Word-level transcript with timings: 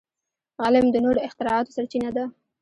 علم 0.63 0.85
د 0.91 0.95
نوو 1.03 1.23
اختراعاتو 1.27 1.75
سرچینه 1.77 2.09
ده. 2.15 2.25